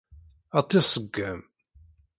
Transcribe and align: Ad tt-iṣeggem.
Ad 0.57 0.65
tt-iṣeggem. 0.65 1.39